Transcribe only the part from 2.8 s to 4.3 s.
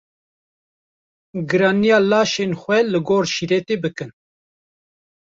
li gor şîretê bikin.